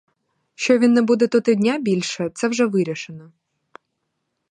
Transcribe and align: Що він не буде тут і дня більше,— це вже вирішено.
Що 0.55 0.79
він 0.79 0.93
не 0.93 1.01
буде 1.01 1.27
тут 1.27 1.47
і 1.47 1.55
дня 1.55 1.77
більше,— 1.79 2.29
це 2.33 2.47
вже 2.47 2.65
вирішено. 2.65 3.31